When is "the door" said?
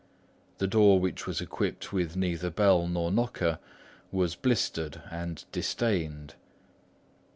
0.57-0.99